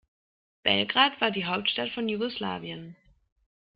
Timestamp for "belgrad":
0.65-1.21